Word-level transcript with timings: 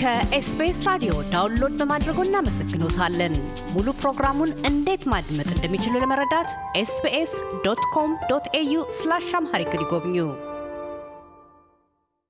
ከኤስቢኤስ 0.00 0.78
ራዲዮ 0.86 1.12
download 1.32 1.72
በማድረጎ 1.80 2.18
እናመሰግኖታለን። 2.26 3.34
ሙሉ 3.72 3.88
ፕሮግራሙን 3.98 4.50
እንዴት 4.68 5.02
ማድመጥ 5.12 5.48
እንደሚችሉ 5.54 5.94
ለመረዳት 6.02 6.48
SBS 6.80 7.32
dot 7.64 7.82
com 7.94 8.12
dot 8.30 8.46
au 8.54 8.74
slash 8.98 9.28
Amharic 9.38 9.72
ይጎብኙ። 9.76 10.16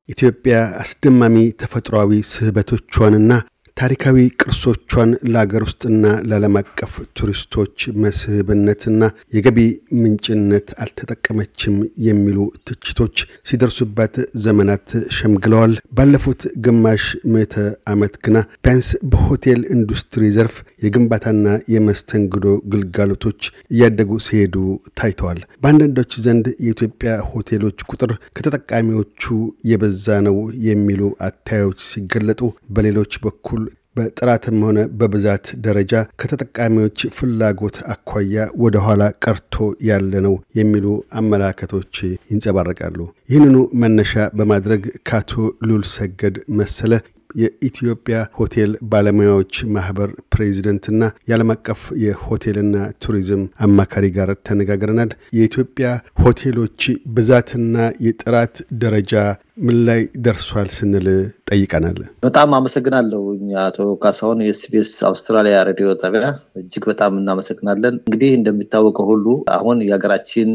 ኢትዮጵያ 0.08 0.54
አስደማሚ 0.82 1.36
ተፈጥሯዊ 1.62 2.18
ስህበቶቿንና 2.32 3.32
ታሪካዊ 3.80 4.16
ቅርሶቿን 4.40 5.10
ለአገር 5.32 5.62
ውስጥና 5.66 6.06
ለዓለም 6.28 6.56
አቀፍ 6.60 6.94
ቱሪስቶች 7.18 7.74
መስህብነትና 8.02 9.02
የገቢ 9.34 9.58
ምንጭነት 10.00 10.66
አልተጠቀመችም 10.84 11.76
የሚሉ 12.06 12.38
ትችቶች 12.68 13.16
ሲደርሱባት 13.50 14.16
ዘመናት 14.44 14.86
ሸምግለዋል። 15.18 15.74
ባለፉት 15.98 16.42
ግማሽ 16.66 17.04
ምዕተ 17.32 17.56
ዓመት 17.92 18.16
ግና 18.26 18.36
ቢያንስ 18.60 18.90
በሆቴል 19.12 19.62
ኢንዱስትሪ 19.76 20.28
ዘርፍ 20.36 20.56
የግንባታና 20.84 21.46
የመስተንግዶ 21.74 22.44
ግልጋሎቶች 22.74 23.40
እያደጉ 23.70 24.20
ሲሄዱ 24.26 24.54
ታይተዋል። 25.00 25.40
በአንዳንዶች 25.62 26.12
ዘንድ 26.24 26.46
የኢትዮጵያ 26.60 27.16
ሆቴሎች 27.32 27.78
ቁጥር 27.90 28.12
ከተጠቃሚዎቹ 28.36 29.24
የበዛ 29.70 30.06
ነው 30.28 30.38
የሚሉ 30.68 31.02
አታዮች 31.26 31.80
ሲገለጡ፣ 31.90 32.40
በሌሎች 32.70 33.12
በኩል 33.24 33.64
በጥራትም 34.00 34.58
ሆነ 34.66 34.78
በብዛት 34.98 35.46
ደረጃ 35.64 35.92
ከተጠቃሚዎች 36.20 36.98
ፍላጎት 37.16 37.78
አኳያ 37.94 38.34
ወደ 38.62 38.76
ኋላ 38.86 39.02
ቀርቶ 39.24 39.56
ያለ 39.88 40.12
ነው 40.26 40.36
የሚሉ 40.58 40.86
አመላከቶች 41.20 41.94
ይንጸባረቃሉ። 42.30 42.98
ይህንኑ 43.30 43.56
መነሻ 43.82 44.12
በማድረግ 44.38 44.82
ከአቶ 45.08 45.32
ሉል 45.68 45.84
ሰገድ 45.94 46.36
መሰለ 46.60 46.92
የኢትዮጵያ 47.40 48.16
ሆቴል 48.36 48.72
ባለሙያዎች 48.92 49.54
ማህበር 49.74 50.10
ፕሬዚደንትና 50.34 50.98
የዓለም 51.28 51.52
አቀፍ 51.54 51.82
የሆቴልና 52.04 52.76
ቱሪዝም 53.04 53.42
አማካሪ 53.66 54.06
ጋር 54.16 54.30
ተነጋግረናል። 54.48 55.10
የኢትዮጵያ 55.38 55.88
ሆቴሎች 56.22 56.80
ብዛትና 57.16 57.76
የጥራት 58.06 58.54
ደረጃ 58.82 59.14
ምን 59.60 59.78
ላይ 59.86 60.00
ደርሷል 60.24 60.68
ስንል 60.74 61.06
ጠይቀናል። 61.50 61.98
በጣም 62.22 62.50
አመሰግናለሁ 62.58 63.22
አቶ 63.62 63.78
ካሳሁን 64.02 64.38
የኤስቢኤስ 64.44 64.92
አውስትራሊያ 65.08 65.56
ሬዲዮ 65.68 65.88
ጣቢያ 66.02 66.28
እጅግ 66.60 66.84
በጣም 66.90 67.18
እናመሰግናለን። 67.20 67.94
እንግዲህ 68.02 68.32
እንደሚታወቀው 68.38 69.08
ሁሉ 69.10 69.26
አሁን 69.56 69.78
የሀገራችን 69.86 70.50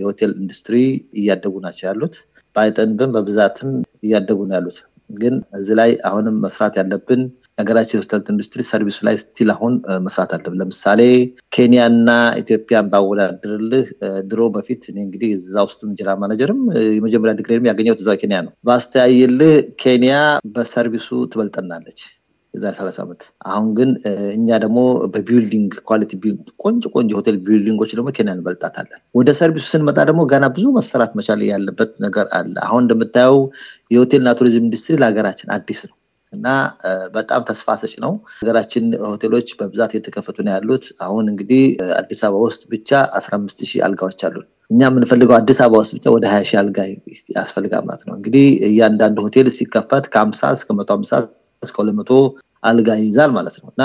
የሆቴል 0.00 0.32
ኢንዱስትሪ 0.40 0.76
እያደጉ 1.20 1.54
ናቸው 1.66 1.86
ያሉት 1.90 2.16
በአይነትም 2.56 3.12
በብዛትም 3.14 3.70
እያደጉ 4.04 4.40
ነው 4.48 4.56
ያሉት 4.58 4.78
ግን 5.14 5.34
እዚህ 5.58 5.74
ላይ 5.78 5.90
አሁንም 6.08 6.36
መስራት 6.44 6.74
ያለብን 6.80 7.22
የሀገራችን 7.52 7.96
የሆቴል 7.96 8.22
ኢንዱስትሪ 8.32 8.62
service 8.68 8.91
ኡ 8.91 8.98
ላይ 9.08 9.16
still 9.22 9.50
አሁን 9.54 9.74
መስራት 10.06 10.30
አለብን። 10.36 10.58
ለምሳሌ 10.60 11.00
ኬንያና 11.56 12.08
ኢትዮጵያን 12.42 12.88
ባወዳድርልህ 12.92 13.86
ድሮ 14.30 14.42
በፊት 14.54 14.82
እኔ 14.90 14.98
እንግዲህ 15.06 15.30
እዛ 15.38 15.54
ውስጥ 15.68 15.80
general 15.88 16.16
manager 16.22 16.53
ም 16.53 16.62
የመጀመሪያ 16.96 17.34
ዲግሪም 17.38 17.68
ያገኘሁት 17.70 18.02
እዛ 18.04 18.12
ኬንያ 18.22 18.40
ነው። 18.46 18.52
ባስተያይልህ 18.68 19.54
ኬንያ 19.82 20.14
በ 20.54 20.64
service 20.64 21.00
ኡ 21.00 21.10
ትበልጠናለች 21.32 22.00
የዛሬ 22.54 22.72
ሰላሳ 22.78 22.98
ዓመት። 23.04 23.22
አሁን 23.50 23.68
ግን 23.76 23.90
እኛ 24.34 24.58
ደግሞ 24.64 24.78
በ 25.12 25.24
building 25.24 25.72
quality 25.88 26.12
ቆንጆ 26.64 26.82
ቆንጆ 26.94 27.10
ሆቴል 27.18 27.36
building 27.44 27.75
ኦች 27.75 27.90
ደግሞ 27.94 28.10
ኬንያ 28.16 28.34
እንበልጣታለን። 28.36 29.00
ወደ 29.18 29.30
service 29.38 29.60
ኡ 29.60 29.66
ስንመጣ 29.72 29.98
ደግሞ 30.10 30.22
ገና 30.32 30.46
ብዙ 30.56 30.66
መሰራት 30.78 31.12
መቻል 31.18 31.42
ያለበት 31.48 31.92
ነገር 32.06 32.28
አለ። 32.38 32.54
አሁን 32.68 32.84
እንደምታየው 32.84 33.38
የሆቴልና 33.90 34.32
ቱሪዝም 34.38 34.64
ኢንዱስትሪ 34.64 34.96
ለሀገራችን 35.02 35.52
አዲስ 35.56 35.82
ነው 35.88 35.96
እና 36.32 36.48
በጣም 37.16 37.40
ተስፋ 37.48 37.74
ሰጭ 37.80 37.94
ነው። 38.04 38.12
ሀገራችን 38.38 38.84
ሆቴሎች 39.08 39.48
በብዛት 39.58 39.90
እየተከፈቱ 39.94 40.36
ነው 40.46 40.52
ያሉት። 40.54 40.84
አሁን 41.06 41.24
እንግዲህ 41.32 41.62
አዲስ 41.98 42.20
አበባ 42.26 42.42
ውስጥ 42.46 42.62
ብቻ 42.72 42.90
አስራ 43.18 43.32
አምስት 43.38 43.60
ሺህ 43.70 43.80
አልጋዎች 43.86 44.22
አሉን። 44.28 44.46
እኛ 44.70 44.80
የምንፈልገው 44.88 45.36
አዲስ 45.38 45.58
አበባ 45.64 45.80
ውስጥ 45.82 45.92
ብቻ 45.98 46.06
ወደ 46.14 46.24
ሀያ 46.32 46.42
ሺህ 46.50 46.58
አልጋ 46.60 46.78
ያስፈልጋል 47.36 47.84
ማለት 47.88 48.04
ነው። 48.08 48.14
እንግዲህ 48.18 48.46
እያንዳንዱ 48.68 49.18
ሆቴል 49.26 49.48
ሲከፈት 49.56 50.06
ከአምሳ 50.14 50.52
እስከ 50.56 50.68
መቶ 50.78 50.90
አምሳ 50.96 51.12
እስከ 51.62 51.76
ሁለት 51.82 51.96
መቶ 51.98 52.10
አልጋ 52.62 52.88
ይይዛል 53.00 53.30
ማለት 53.36 53.56
ነው 53.60 53.68
እና 53.72 53.82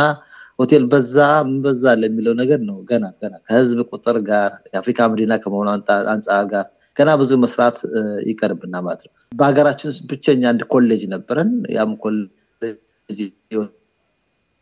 ሆቴል 0.60 0.84
በዛ 0.92 1.16
በዛ 1.64 1.84
ለሚለው 2.02 2.34
ነገር 2.40 2.60
ነው 2.70 2.78
ገና 2.90 3.06
ገና 3.22 3.34
ከህዝብ 3.46 3.80
ቁጥር 3.92 4.18
ጋር 4.30 4.52
የአፍሪካ 4.72 5.08
መዲና 5.12 5.34
ከመሆኑ 5.44 5.68
አንጻር 6.14 6.46
ጋር 6.54 6.66
ገና 6.98 7.10
ብዙ 7.22 7.32
መስራት 7.44 7.78
ይቀርብናል 8.30 8.76
ማለት 8.86 9.02
ነው። 9.06 9.12
በሀገራችን 9.32 9.92
ብቸኛ 10.10 10.44
አንድ 10.52 10.62
ኮሌጅ 10.72 11.04
ነበረን። 11.14 11.52
ያም 11.76 11.92
ኮሌጅ 12.04 13.20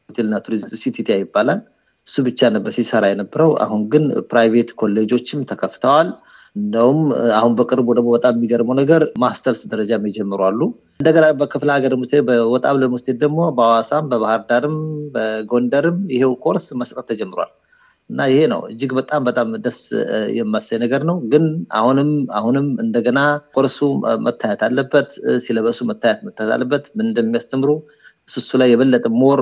ሆቴልና 0.09 0.37
ቱሪዝም 0.45 0.81
CTTI 0.83 1.15
ይባላል። 1.21 1.61
እሱ 2.07 2.15
ብቻ 2.27 2.49
ነበር 2.55 2.71
ሲሰራ 2.77 3.05
የነበረው። 3.11 3.51
አሁን 3.63 3.81
ግን 3.93 4.03
private 4.31 4.69
ኮሌጆችም 4.81 5.39
ተከፍተዋል። 5.51 6.09
እንደውም 6.55 6.99
አሁን 7.37 7.53
በቅርቡ 7.59 7.87
ደግሞ 7.97 8.09
በጣም 8.13 8.35
የሚገርመው 8.37 8.75
ነገር 8.81 9.01
ማስተርስ 9.17 9.61
ደረጃ 9.71 9.91
የሚጀምሩ 9.97 10.41
አሉ። 10.49 10.59
እንደገና 10.99 11.25
በክፍለ 11.39 11.69
ሀገር 11.75 11.93
state 12.03 12.23
ወጣ 12.53 12.65
ብለን 12.75 12.93
state 13.01 13.17
ደግሞ 13.23 13.39
በሐዋሳም 13.57 14.05
በባህር 14.11 14.41
ዳርም 14.49 14.77
በጎንደርም 15.15 15.97
ይሄው 16.13 16.33
ኮርስ 16.45 16.67
መስጠት 16.79 17.05
ተጀምሯል 17.09 17.51
እና 18.09 18.19
ይሄ 18.31 18.39
ነው 18.51 18.59
እጅግ 18.71 18.91
በጣም 18.97 19.21
በጣም 19.27 19.47
ደስ 19.65 19.79
የሚያሰኝ 20.37 20.77
ነገር 20.83 21.01
ነው። 21.09 21.17
ግን 21.31 21.45
አሁንም 21.79 22.09
አሁንም 22.39 22.67
እንደገና 22.83 23.19
ኮርሱ 23.55 23.77
መታየት 24.25 24.61
አለበት፣ 24.67 25.09
syllabus 25.45 25.72
ኡ 25.72 25.79
መታየት 25.91 26.19
መታየት 26.27 26.51
አለበት፣ 26.55 26.85
ምን 26.97 27.07
እንደሚያስተምሩ 27.09 27.71
እሱ 28.27 28.51
ላይ 28.61 28.69
የበለጠ 28.71 29.07
more 29.21 29.39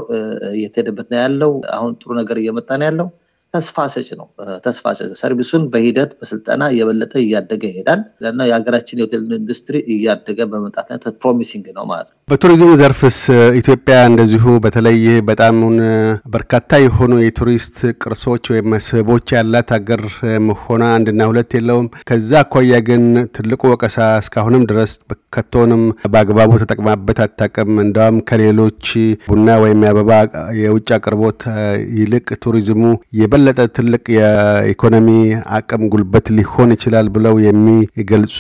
እየተሄደበት 0.54 1.10
ነው 1.14 1.20
ያለው። 1.22 1.52
አሁን 1.76 1.92
ጥሩ 2.02 2.10
ነገር 2.22 2.40
እየመጣ 2.42 2.70
ነው 2.80 2.88
ያለው። 2.90 3.10
ተስፋ 3.54 3.76
ሰጭ 3.94 4.08
ነው። 4.20 4.28
ተስፋ 4.66 4.94
ሰጭ 4.98 5.10
service 5.20 5.48
ኡን 5.48 5.64
በሂደት 5.74 6.12
በስልጠና 6.20 6.64
የበለጠ 6.76 7.14
እያደገ 7.24 7.64
ይሄዳል 7.70 8.00
እና 8.30 8.48
የሀገራችን 8.50 9.00
የሆቴል 9.02 9.26
ኢንዱስትሪ 9.38 9.76
እያደገ 9.96 10.40
በመምጣት 10.52 10.88
promising 11.24 11.66
ነው 11.78 11.86
ማለት 11.92 12.08
ነው። 12.10 12.16
በቱሪዝሙ 12.30 12.70
ዘርፍስ 12.82 13.18
ኢትዮጵያ 13.60 13.98
እንደዚሁ 14.10 14.46
በተለይ 14.66 15.00
በጣም 15.30 15.58
በርካታ 16.36 16.80
የሆኑ 16.84 17.14
የቱሪስት 17.24 17.78
ቅርሶች 18.04 18.44
ወይም 18.54 18.70
መስህቦች 18.74 19.36
ያላት 19.38 19.70
ሀገር 19.78 20.04
መሆኗ 20.48 20.82
አንድና 20.92 21.28
ሁለት 21.32 21.54
የለውም። 21.58 21.88
ከዛ 22.10 22.32
አኳያ 22.44 22.82
ግን 22.90 23.06
ትልቁ 23.36 23.62
ወቀሳ 23.74 24.00
እስካሁንም 24.24 24.66
ድረስ 24.72 24.92
ከቶንም 25.36 25.84
በአግባቡ 26.12 26.52
ተጠቅማበት 26.62 27.20
አታውቅም። 27.24 27.72
እንደውም 27.84 28.18
ከሌሎች 28.28 28.86
ቡና 29.28 29.48
ወይም 29.64 29.80
የአበባ 29.86 30.12
የውጭ 30.60 30.90
አቅርቦት 30.98 31.42
ይልቅ 31.98 32.28
ቱሪዝሙ 32.44 32.82
የበለጠ 33.46 33.64
ትልቅ 33.78 34.04
የኢኮኖሚ 34.14 35.08
አቅም 35.56 35.82
ጉልበት 35.94 36.28
ሊሆን 36.36 36.70
ይችላል 36.76 37.08
ብለው 37.16 37.36
የሚገልጹ 37.46 38.38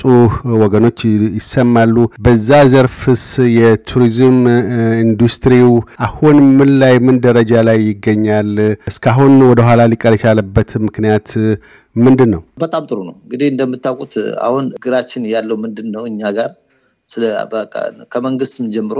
ወገኖች 0.61 0.99
ይሰማሉ። 1.37 1.95
በዛ 2.25 2.59
ዘርፍስ 2.73 3.25
የቱሪዝም 3.57 4.37
ኢንዱስትሪው 5.03 5.71
አሁን 6.07 6.39
ምን 6.57 6.71
ላይ 6.81 6.95
ምን 7.05 7.17
ደረጃ 7.25 7.63
ላይ 7.69 7.79
ይገኛል? 7.89 8.51
እስካሁን 8.91 9.35
ወደኋላ 9.49 9.89
ሊቀር 9.93 10.15
የቻለበት 10.17 10.71
ምክንያት 10.85 11.27
ምንድን 11.95 12.31
ነው? 12.35 12.41
በጣም 12.63 12.83
ጥሩ 12.89 12.99
ነው። 13.09 13.15
እንግዲህ 13.23 13.49
እንደምታውቁት 13.53 14.15
አሁን 14.47 14.65
ሀገራችን 14.79 15.31
ያለው 15.35 15.59
ምንድን 15.65 15.89
ነው 15.95 16.05
እኛ 16.11 16.31
ጋር 16.37 16.51
ከመንግስትም 18.13 18.67
ጀምሮ 18.75 18.99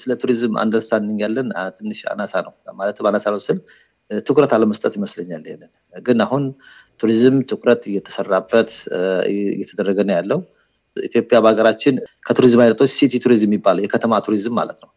ስለ 0.00 0.12
ቱሪዝም 0.20 0.54
understanding 0.62 1.18
ያለን 1.24 1.48
ትንሽ 1.78 2.00
አናሳ 2.12 2.34
ነው 2.46 2.52
ማለት 2.78 2.96
አናሳ 3.10 3.26
ነው 3.34 3.40
ስል 3.46 3.58
ትኩረት 4.10 4.52
አለመስጠት 4.56 4.92
ይመስለኛል። 4.98 5.42
ይሄንን 5.46 5.70
ግን 6.02 6.18
አሁን 6.24 6.42
ቱሪዝም 7.00 7.36
ትኩረት 7.50 7.82
እየተሰራበት 7.90 8.70
እየተደረገ 9.52 9.98
ነው 10.08 10.14
ያለው። 10.18 10.40
ኢትዮጵያ 10.96 11.36
በሀገራችን 11.44 11.94
ከቱሪዝም 12.26 12.60
አይነቶች 12.64 12.90
city 12.96 13.14
tourism 13.24 13.48
የሚባለው 13.48 13.82
የከተማ 13.84 14.20
ቱሪዝም 14.26 14.54
ማለት 14.60 14.78
ነው። 14.84 14.90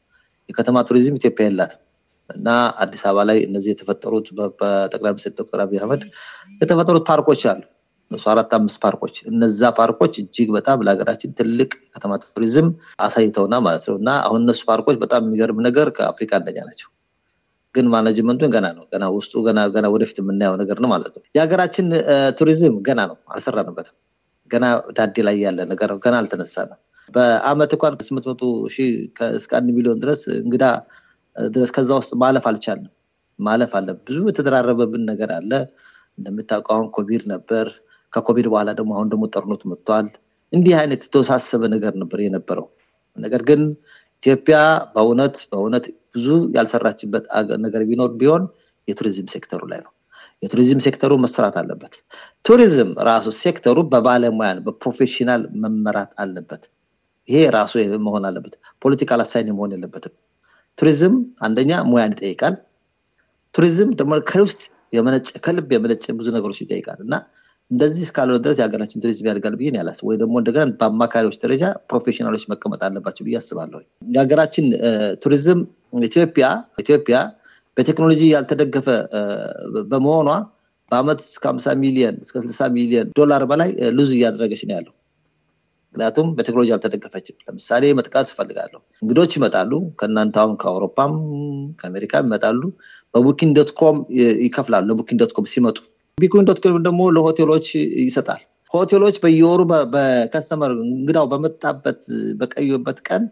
የከተማ 0.50 0.84
ቱሪዝም 0.90 1.16
ኢትዮጵያ 1.20 1.46
የላትም 1.48 1.82
እና 2.30 2.50
አዲስ 2.84 3.02
አበባ 3.08 3.24
ላይ 3.30 3.38
እነዚህ 3.48 3.70
የተፈጠሩት 3.74 4.28
በጠቅላይ 4.60 5.12
ሚኒስትር 5.14 5.34
ዶክተር 5.40 5.60
አብይ 5.64 5.80
አህመድ 5.80 6.02
የተፈጠሩት 6.62 7.06
ፓርኮች 7.10 7.42
አሉ 7.52 7.62
አራት 8.28 8.52
አምስት 8.58 8.80
ፓርኮች 8.84 9.16
እነዛ 9.30 9.70
ፓርኮች 9.80 10.14
እጅግ 10.22 10.50
በጣም 10.56 10.84
ለሀገራችን 10.86 11.34
ትልቅ 11.40 11.72
ከተማ 11.96 12.14
ቱሪዝም 12.26 12.68
አሳይተውናል 13.06 13.56
ማለት 13.66 13.86
ነው 13.90 13.98
እና 14.02 14.12
አሁን 14.26 14.42
እነሱ 14.46 14.62
ፓርኮች 14.70 14.98
በጣም 15.02 15.24
የሚገርም 15.26 15.60
ነገር 15.68 15.90
ከአፍሪካ 15.98 16.32
አንደኛ 16.40 16.60
ናቸው። 16.70 16.90
ግን 17.76 17.86
management 17.94 18.35
ኡን 18.35 18.52
ገና 18.54 18.68
ነው 18.76 18.84
ገና 18.94 19.06
ውስጡ 19.16 19.34
ገና 19.48 19.60
ገና 19.74 19.86
ወደፊት 19.94 20.18
የምናየው 20.22 20.56
ነገር 20.62 20.78
ነው 20.84 20.90
ማለት 20.94 21.14
ነው። 21.18 21.24
የሀገራችን 21.36 21.88
ቱሪዝም 22.40 22.76
ገና 22.88 23.00
ነው 23.10 23.18
አልሰራንበትም። 23.34 23.96
ገና 24.52 24.66
ዳዴ 24.98 25.16
ላይ 25.28 25.38
ያለ 25.46 25.60
ነገር 25.72 25.90
ገና 26.06 26.16
አልተነሳንም። 26.22 26.80
በአመት 27.10 27.72
እንኳን 27.76 27.94
ስምንት 28.08 28.26
መቶ 28.30 28.44
ሺህ 28.76 28.90
እስከ 29.38 29.52
አንድ 29.60 29.70
ሚሊዮን 29.78 30.00
ድረስ 30.04 30.22
እንግዳ 30.40 30.64
ድረስ 31.36 31.72
ከዛ 31.76 31.90
ውስጥ 32.00 32.14
ማለፍ 32.24 32.46
አልቻልንም። 32.50 32.94
ማለፍ 33.40 33.72
አለ 33.80 33.90
ብዙ 34.06 34.18
የተደራረበብን 34.30 35.04
ነገር 35.12 35.32
አለ። 35.38 35.52
እንደምታውቀው 36.18 36.74
አሁን 36.78 36.88
ኮቪድ 36.96 37.24
ነበር። 37.34 37.68
ከኮቪድ 38.14 38.48
በኋላ 38.52 38.70
ደግሞ 38.80 38.92
አሁን 38.98 39.08
ደግሞ 39.14 39.24
ጦርነቱ 39.34 39.64
መጥቷል። 39.72 40.08
እንዲህ 40.54 40.74
አይነት 40.82 41.02
የተወሳሰበ 41.08 41.64
ነገር 41.76 41.94
ነበር 42.02 42.20
የነበረው። 42.26 42.66
ነገር 43.18 43.42
ግን 43.50 43.62
ኢትዮጵያ 44.24 44.58
በእውነት 44.94 45.36
በእውነት 45.52 45.86
ብዙ 46.18 46.28
ያልሰራችበት 46.56 47.26
ነገር 47.66 47.82
ቢኖር 47.90 48.12
ቢሆን 48.22 48.44
የቱሪዝም 48.88 49.28
ሴክተሩ 49.34 49.62
ላይ 49.72 49.80
ነው። 49.86 49.92
የቱሪዝም 50.44 50.80
ሴክተሩ 50.86 51.12
መሰራት 51.24 51.56
አለበት። 51.62 51.94
ቱሪዝም 52.46 52.90
ራሱ 53.08 53.28
ሴክተሩ 53.40 53.78
በባለሙያ 53.92 54.50
በ 54.66 54.77
professional 54.77 55.44
መመራት 55.64 56.12
አለበት። 56.24 56.64
ይሄ 57.30 57.40
ራሱ 57.56 57.74
መሆን 58.06 58.26
አለበት። 58.30 58.54
political 58.84 59.22
assign 59.24 59.50
መሆን 59.52 59.72
የለበትም። 59.76 60.14
ቱሪዝም 60.78 61.16
አንደኛ 61.42 61.72
ሙያን 61.90 62.14
ይጠይቃል። 62.16 62.56
ቱሪዝም 63.56 63.90
ደግሞ 64.00 64.14
ከውስጥ 64.30 64.62
የመነጨ 64.96 65.30
ከልብ 65.46 65.70
የመነጨ 65.76 66.06
ብዙ 66.20 66.28
ነገሮች 66.36 66.60
ይጠይቃል 66.64 67.00
እና 67.06 67.14
እንደዚህ 67.72 68.02
እስካልሆነ 68.06 68.40
ድረስ 68.44 68.58
የሀገራችን 68.60 69.02
ቱሪዝም 69.04 69.26
ያድጋል 69.30 69.56
ብዬ 69.60 69.70
አላስብም 69.74 69.98
ወይ 70.08 70.16
ደግሞ 70.22 70.36
እንደገና 70.42 70.66
በአማካሪዎች 70.80 71.36
ደረጃ 71.42 71.64
professional 71.90 72.30
ኦች 72.30 72.44
መቀመጥ 72.52 72.80
አለባቸው 72.88 73.24
ብዬ 73.28 73.36
አስባለሁ። 73.40 73.80
የሀገራችን 74.12 74.68
ቱሪዝም 75.24 75.60
ኢትዮጵያ 76.04 76.46
ኢትዮጵያ 76.84 77.18
በቴክኖሎጂ 77.78 78.22
ያልተደገፈ 78.32 78.88
በመሆኗ 79.90 80.30
በአመት 80.92 81.20
እስከ 81.26 81.44
ሀምሳ 81.52 81.68
ሚሊዮን 81.82 82.16
እስከ 82.24 82.36
ስልሳ 82.44 82.70
ሚሊዮን 82.76 83.08
ዶላር 83.20 83.44
በላይ 83.52 83.70
lose 83.98 84.12
እያደረገች 84.18 84.62
ነው 84.68 84.76
ያለው። 84.78 84.94
ምክንያቱም 85.96 86.28
በቴክኖሎጂ 86.38 86.70
አልተደገፈችም። 86.76 87.36
ለምሳሌ 87.46 87.84
መጥቀስ 88.00 88.28
እፈልጋለሁ። 88.34 88.80
እንግዶች 89.02 89.32
ይመጣሉ 89.38 89.72
ከእናንተ 90.00 90.36
አሁን 90.42 90.56
ከአውሮፓም 90.62 91.14
ከአሜሪካም 91.80 92.26
ይመጣሉ። 92.28 92.62
በ 93.14 93.22
Booking 93.22 93.54
dot 93.60 93.72
com 93.80 93.98
ይከፍላሉ። 94.46 94.86
ለ 94.92 94.98
Booking 94.98 95.20
dot 95.24 95.34
com 95.38 95.48
ሲመጡ 95.54 95.78
Booking 96.18 96.46
dot 96.48 96.60
com 96.62 96.78
ደግሞ 96.86 97.02
ለሆቴሎች 97.16 97.68
ይሰጣል። 98.04 98.40
ሆቴሎች 98.74 99.16
በየወሩ 99.24 99.62
በ 99.92 100.08
customer 100.08 100.72
እንግዳው 100.86 101.26
በመጣበት 101.34 102.00
በቆዩበት 102.40 103.00
ቀን 103.08 103.24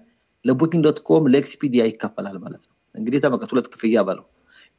ለ 0.45 0.53
Booking 0.53 0.83
dot 0.85 0.99
com 1.07 1.23
ለ 1.33 1.44
Expedia 1.44 1.81
ይከፈላል 1.89 2.35
ማለት 2.43 2.61
ነው። 2.65 2.73
እንግዲህ 2.95 3.19
ተመልከቱ፣ 3.23 3.49
ሁለት 3.53 3.67
ክፍያ 3.73 4.03
በለው። 4.07 4.25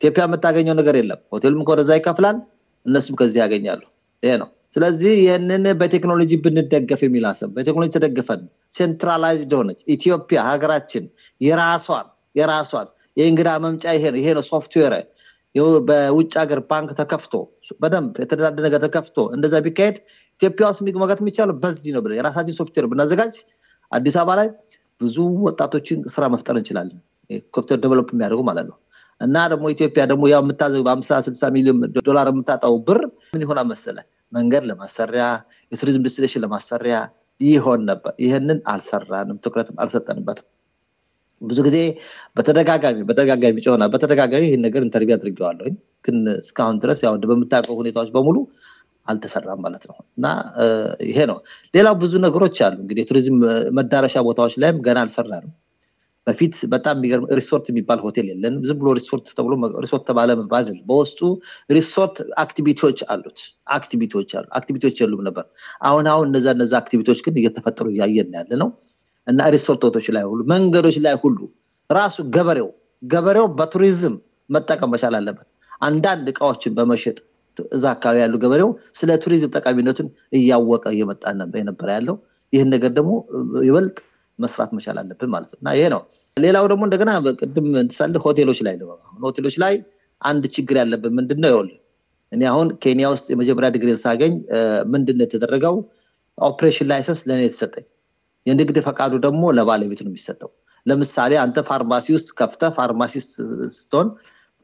ኢትዮጵያ 0.00 0.22
የምታገኘው 0.26 0.76
ነገር 0.80 0.94
የለም። 1.00 1.20
ሆቴሉም 1.34 1.64
ከወደዛ 1.66 1.90
ይከፍላል፣ 1.98 2.38
እነሱም 2.86 3.16
ከዚህ 3.20 3.40
ያገኛሉ። 3.42 3.82
ይሄ 4.22 4.34
ነው። 4.42 4.48
ስለዚህ 4.74 5.12
ይህንን 5.20 5.66
በቴክኖሎጂ 5.80 6.32
ብንደገፍ 6.44 7.02
የሚል 7.06 7.26
ሀሳብ 7.30 7.50
በቴክኖሎጂ 7.56 7.90
ተደግፈን 7.96 8.40
centralized 8.76 9.52
ሆነች 9.58 9.80
ኢትዮጵያ 9.94 10.38
ሀገራችን 10.48 11.04
የራሷን 11.40 12.06
የራሷን 12.36 12.88
የእንግዳ 13.16 13.50
መምጫ 13.64 13.84
ይሄ 13.96 14.04
ነው 14.12 14.18
ይሄ 14.22 14.30
ነው 14.38 14.44
ሶፍትዌር 14.50 14.94
በውጭ 15.86 16.32
ሀገር 16.40 16.60
ባንክ 16.70 16.90
ተከፍቶ 16.98 17.34
በደንብ 17.80 18.14
የተደላደ 18.22 18.58
ነገር 18.66 18.80
ተከፍቶ 18.84 19.18
እንደዛ 19.36 19.56
ቢካሄድ 19.66 19.96
ኢትዮጵያ 20.40 20.64
ውስጥ 20.70 20.82
መግባት 20.88 21.20
የሚቻለው 21.22 21.54
በዚህ 21.62 21.92
ነው 21.94 22.02
ብለን 22.04 22.18
የራሳችን 22.18 22.56
ሶፍትዌር 22.58 22.86
ብናዘጋጅ 22.90 23.36
አዲስ 23.92 24.16
አበባ 24.20 24.34
ላይ 24.40 24.48
ብዙ 25.00 25.16
ወጣቶችን 25.46 25.98
ስራ 26.14 26.24
መፍጠር 26.34 26.56
እንችላለን። 26.60 26.98
software 27.54 27.78
develop 27.84 28.08
የሚያደርጉ 28.12 28.42
ማለት 28.48 28.66
ነው። 28.70 28.76
እና 29.20 29.36
ደግሞ 29.52 29.66
ኢትዮጵያ 29.74 30.02
ደግሞ 30.10 30.24
ያው 30.32 30.40
የምታየው 30.44 30.74
በአምሳ 30.86 31.20
ስልሳ 31.26 31.42
ሚሊዮን 31.54 31.78
ዶላር 32.00 32.28
የምታጣው 32.32 32.74
ብር 32.88 33.00
ምን 33.32 33.44
ይሆናል 33.44 33.66
መሰለ 33.70 33.98
መንገድ 34.32 34.64
ለማሰሪያ 34.70 35.24
የቱሪዝም 35.72 36.04
destination 36.06 36.42
ለማሰሪያ 36.44 36.96
ይሆን 37.40 37.80
ነበር። 37.90 38.12
ይህንን 38.24 38.58
አልሰራንም፣ 38.72 39.38
ትኩረትም 39.44 39.78
አልሰጠንበትም። 39.82 40.46
ብዙ 41.40 41.58
ጊዜ 41.66 41.78
በተደጋጋሚ 42.36 42.98
በተደጋጋሚ 43.02 43.56
ጮሄና 43.64 43.84
በተደጋጋሚ 43.92 44.42
ይህን 44.46 44.62
ነገር 44.66 44.82
interview 44.86 45.16
አድርጌዋለሁኝ። 45.16 45.74
ግን 46.04 46.16
እስካሁን 46.36 46.78
ድረስ 46.82 47.00
ያው 47.04 47.14
በምታውቀው 47.24 47.76
ሁኔታዎች 47.80 48.10
በሙሉ 48.14 48.36
አልተሰራም 49.06 49.60
ማለት 49.64 49.84
ነው 49.88 49.96
እና 50.16 50.26
ይሄ 51.08 51.18
ነው። 51.30 51.38
ሌላው 51.74 51.94
ብዙ 52.00 52.12
ነገሮች 52.24 52.56
አሉ 52.66 52.76
እንግዲህ 52.84 53.02
የቱሪዝም 53.04 53.36
መዳረሻ 53.78 54.22
ቦታዎች 54.28 54.54
ላይም 54.62 54.78
ገና 54.86 54.98
አልሰራንም። 55.04 55.52
በፊት 56.26 56.54
በጣም 56.72 56.96
የሚገርም 56.98 57.26
ሪሶርት 57.38 57.66
የሚባል 57.70 57.98
ሆቴል 58.04 58.26
የለንም። 58.30 58.62
ዝም 58.68 58.78
ብሎ 58.80 58.88
ሪሶርት 58.98 59.26
ተብሎ 59.36 59.52
ሪሶርት 59.84 60.04
ተባለ 60.08 60.30
መባል 60.40 60.64
በውስጡ 60.88 61.20
resort 61.70 62.16
activity 62.44 62.82
ዎች 62.82 63.00
አሉት። 63.14 63.40
activity 63.76 64.14
ዎች 64.14 64.32
አሉ። 64.38 64.46
activity 64.58 64.84
ዎች 64.84 64.96
የሉም 65.02 65.22
ነበር። 65.28 65.44
አሁን 65.82 66.06
አሁን 66.14 66.26
እነዛ 66.30 66.46
እነዛ 66.56 66.74
activity 66.82 67.08
ዎች 67.08 67.20
ግን 67.26 67.38
እየተፈጠሩ 67.42 67.86
እያየን 67.94 68.34
ያለ 68.38 68.50
ነው 68.62 68.70
እና 69.26 69.40
ሪሶርቶች 69.54 70.06
ላይ 70.16 70.24
ሁሉ 70.30 70.40
መንገዶች 70.52 70.96
ላይ 71.06 71.14
ሁሉ 71.22 71.38
ራሱ 71.90 72.16
ገበሬው 72.36 72.68
ገበሬው 73.02 73.46
በቱሪዝም 73.58 74.14
መጠቀም 74.50 74.90
መቻል 74.94 75.14
አለበት። 75.18 75.46
አንዳንድ 75.80 76.26
እቃዎችን 76.32 76.72
በመሸጥ 76.76 77.16
እዛ 77.72 77.84
አካባቢ 77.94 78.16
ያሉ 78.22 78.34
ገበሬው 78.42 78.70
ስለ 78.98 79.10
ቱሪዝም 79.24 79.50
ጠቃሚነቱን 79.56 80.08
እያወቀ 80.38 80.84
እየመጣ 80.94 81.22
የነበረ 81.56 81.88
ያለው 81.96 82.16
ይህን 82.52 82.68
ነገር 82.74 82.90
ደግሞ 82.98 83.12
ይበልጥ 83.66 83.96
መስራት 84.38 84.70
መቻል 84.76 84.96
አለብን 85.02 85.30
ማለት 85.34 85.50
ነው 85.52 85.58
እና 85.60 85.68
ይሄ 85.76 85.86
ነው። 85.94 86.00
ሌላው 86.36 86.64
ደግሞ 86.72 86.82
እንደገና 86.88 87.10
ቅድም 87.40 87.68
እንዳልከው 87.82 88.16
ሆቴሎች 88.24 88.58
ላይ 88.66 88.74
ሆቴሎች 89.22 89.54
ላይ 89.62 89.74
አንድ 90.20 90.44
ችግር 90.56 90.76
ያለብን 90.80 91.12
ምንድን 91.18 91.38
ነው? 91.42 91.48
ይኸውልህ 91.50 91.78
እኔ 92.32 92.42
አሁን 92.52 92.68
ኬንያ 92.82 93.06
ውስጥ 93.14 93.26
የመጀመሪያ 93.32 93.68
ዲግሪን 93.74 93.98
ሳገኝ 94.04 94.32
ምንድን 94.92 95.16
ነው 95.18 95.24
የተደረገው? 95.26 95.74
operation 96.38 96.86
license 96.90 97.20
ለእኔ 97.28 97.42
የተሰጠኝ፣ 97.46 97.84
የንግድ 98.46 98.78
ፈቃዱ 98.86 99.12
ደግሞ 99.24 99.44
ለባለቤቱ 99.56 100.00
ነው 100.06 100.12
የሚሰጠው። 100.12 100.50
ለምሳሌ 100.86 101.32
አንተ 101.44 101.58
ፋርማሲ 101.68 102.06
ውስጥ 102.16 102.28
ከፍተ 102.38 102.62
ፋርማሲ 102.76 103.14
ስትሆን 103.76 104.08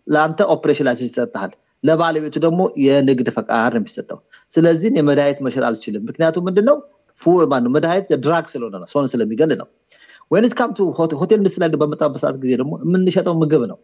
ለአንተ 0.07 0.41
operation 0.55 0.87
license 0.89 1.11
ይሰጥሃል፣ 1.11 1.53
ለባለቤቱ 1.85 2.35
ደግሞ 2.45 2.61
የንግድ 2.85 3.29
ፈቃድ 3.37 3.73
ነው 3.75 3.81
የሚሰጠው። 3.83 4.19
ስለዚህ 4.53 4.91
የመድኃኒት 4.99 5.39
መሸጥ 5.47 5.65
አልችልም። 5.69 6.05
ምክንያቱም 6.09 6.45
ምንድነው 6.49 6.77
መድኃኒት 7.75 8.09
drug 8.25 8.47
ስለሆነ 8.53 8.75
ነው፣ 8.83 8.89
ሰውን 8.93 9.09
ስለሚገል 9.13 9.53
ነው። 9.61 9.69
when 10.31 10.46
it 10.46 10.53
come 10.59 10.72
to 10.72 10.79
hotel 11.21 11.39
industry 11.41 11.75
በመጣበት 11.83 12.21
ሰዓት 12.23 12.37
ጊዜ 12.43 12.53
ደግሞ 12.61 12.73
የምንሸጠው 12.85 13.35
ምግብ 13.41 13.63
ነው። 13.73 13.79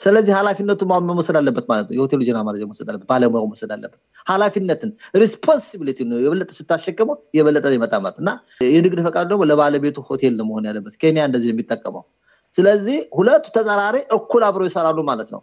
ስለዚህ 0.00 0.32
ኃላፊነቱ 0.36 0.80
መውሰድ 1.10 1.36
አለበት 1.40 1.66
ማለት 1.70 1.86
ነው። 1.90 1.96
general 2.28 2.38
manager 2.46 2.68
መውሰድ 2.70 2.88
አለበት፣ 2.90 3.06
ባለሙያው 3.10 3.46
መውሰድ 3.50 3.72
አለበት። 3.76 3.98
ኃላፊነትን 4.26 4.90
responsibility 5.22 5.98
የበለጠ 6.24 6.50
ስታሸክመው 6.58 7.16
የበለጠ 7.38 7.66
ይመጣ 7.76 7.94
ማለት 8.00 8.18
እና 8.22 8.30
የንግድ 8.68 9.00
ፈቃዱ 9.08 9.26
ደግሞ 9.32 9.44
ለባለቤቱ 9.50 9.98
ሆቴል 10.08 10.34
ነው 10.40 10.46
መሆን 10.50 10.66
ያለበት። 10.70 10.94
ኬንያ 11.02 11.24
እንደዚህ 11.28 11.50
የሚጠቀመው። 11.52 12.04
ስለዚህ 12.54 12.98
ሁለቱ 13.16 13.44
ተጻራሪ 13.56 13.96
እኩል 14.16 14.44
አብረው 14.46 14.68
ይሰራሉ 14.70 14.98
ማለት 15.10 15.28
ነው። 15.34 15.42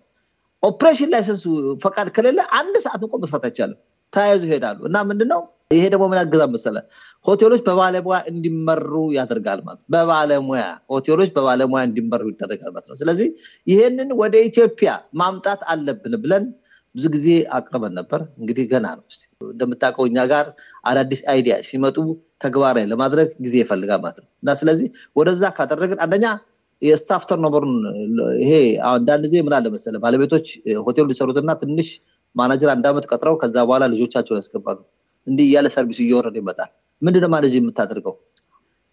operation 0.64 1.10
license 1.14 1.37
ኡ 1.37 1.44
ፈቃድ 1.84 2.08
ከሌለ 2.16 2.40
አንድ 2.60 2.76
ሰዓት 2.86 3.02
እንኳ 3.06 3.16
መስራት 3.24 3.44
አይቻልም። 3.48 3.80
ተያይዞ 4.14 4.44
ይሄዳሉ 4.48 4.80
እና 4.90 4.98
ምንድነው 5.10 5.42
ይሄ 5.72 5.84
ደግሞ 5.94 6.04
ምን 6.12 6.20
ያግዛል 6.20 6.50
መሰለ 6.54 6.78
ሆቴሎች 7.26 7.62
በባለሙያ 7.66 8.18
እንዲመሩ 8.30 8.92
ያደርጋል 9.18 9.60
ማለት 9.66 9.82
በባለሙያ 9.94 10.62
ሆቴሎች 10.92 11.30
በባለሙያ 11.36 11.82
እንዲመሩ 11.88 12.24
ይደረጋል 12.32 12.72
ማለት 12.76 12.88
ነው። 12.92 12.98
ስለዚህ 13.02 13.28
ይሄንን 13.68 14.12
ወደ 14.22 14.36
ኢትዮጵያ 14.50 14.92
ማምጣት 15.22 15.62
አለብን 15.74 16.16
ብለን 16.24 16.46
ብዙ 16.96 17.06
ጊዜ 17.16 17.28
አቅርበን 17.58 17.94
ነበር። 18.00 18.22
እንግዲህ 18.40 18.66
ገና 18.72 18.86
ነው። 18.98 19.04
እንደምታውቀው 19.50 20.06
እኛ 20.10 20.20
ጋር 20.32 20.46
አዳዲስ 20.86 21.22
idea 21.34 21.56
ሲመጡ 21.70 21.98
ተግባራዊ 22.42 22.86
ለማድረግ 22.94 23.30
ጊዜ 23.46 23.56
ይፈልጋል 23.64 24.00
ማለት 24.04 24.20
ነው 24.22 24.30
እና 24.42 24.56
ስለዚህ 24.62 24.88
ወደዛ 25.16 25.44
ካደረግን 25.58 26.02
አንደኛ 26.06 26.26
የ 26.82 26.94
staff 26.94 27.24
turnover 27.30 27.61
ኡን 27.61 27.76
ይሄ 28.42 28.54
አንዳንድ 28.90 29.24
ጊዜ 29.28 29.38
ምን 29.46 29.56
አለ 29.58 29.68
ባለቤቶች 30.02 30.48
ሆቴሉ 30.86 31.06
ሊሰሩትና 31.12 31.52
ትንሽ 31.62 31.90
ማናጀር 32.36 32.70
አንድ 32.74 32.86
ዓመት 32.90 33.06
ቀጥረው 33.12 33.36
ከዛ 33.42 33.58
በኋላ 33.68 33.84
ልጆቻቸውን 33.94 34.40
ያስገባሉ። 34.42 34.78
እንዲህ 35.28 35.46
እያለ 35.48 35.68
service 35.76 35.95
ኡ 35.95 36.00
እየወረደ 36.06 36.36
ይመጣል። 36.42 36.70
ምንድነው 37.02 37.30
manage 37.34 37.54
የምታደርገው? 37.58 38.14